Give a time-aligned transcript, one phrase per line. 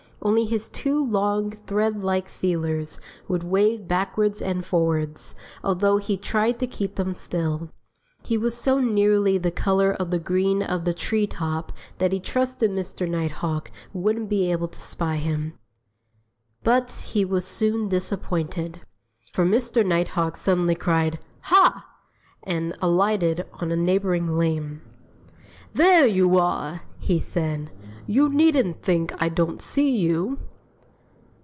[0.23, 6.59] Only his two long, thread like feelers would wave backwards and forwards, although he tried
[6.59, 7.71] to keep them still.
[8.21, 12.19] He was so nearly the color of the green of the tree top that he
[12.19, 13.09] trusted Mr.
[13.09, 15.57] Nighthawk wouldn't be able to spy him.
[16.63, 18.81] But he was soon disappointed.
[19.33, 19.83] For Mr.
[19.83, 21.83] Nighthawk suddenly cried, "Ha!"
[22.43, 24.83] and alighted on a neighboring limb.
[25.73, 27.71] "There you are!" he said.
[28.07, 30.39] "You needn't think I don't see you!"